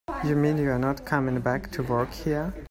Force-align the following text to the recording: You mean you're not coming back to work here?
You 0.25 0.35
mean 0.35 0.57
you're 0.57 0.79
not 0.79 1.05
coming 1.05 1.39
back 1.41 1.69
to 1.73 1.83
work 1.83 2.11
here? 2.11 2.51